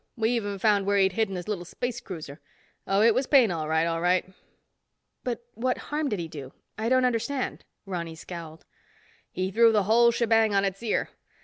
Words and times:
We 0.17 0.31
even 0.31 0.57
found 0.57 0.87
where 0.87 0.97
he'd 0.97 1.11
hidden 1.11 1.35
his 1.35 1.47
little 1.47 1.63
space 1.63 2.01
cruiser. 2.01 2.41
Oh, 2.87 3.03
it 3.03 3.13
was 3.13 3.27
Paine, 3.27 3.51
all 3.51 3.69
right, 3.69 3.85
all 3.85 4.01
right." 4.01 4.25
"But 5.23 5.45
what 5.53 5.77
harm 5.93 6.09
did 6.09 6.17
he 6.17 6.27
do? 6.27 6.53
I 6.75 6.89
don't 6.89 7.05
understand," 7.05 7.65
Ronny 7.85 8.15
scowled. 8.15 8.65
"He 9.31 9.51
threw 9.51 9.71
the 9.71 9.83
whole 9.83 10.09
shebang 10.09 10.55
on 10.55 10.65
its 10.65 10.81
ear. 10.81 11.11